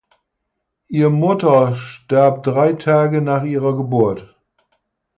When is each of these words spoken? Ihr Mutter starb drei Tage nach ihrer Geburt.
Ihr 0.87 1.11
Mutter 1.11 1.75
starb 1.75 2.41
drei 2.41 2.73
Tage 2.73 3.21
nach 3.21 3.43
ihrer 3.43 3.77
Geburt. 3.77 4.35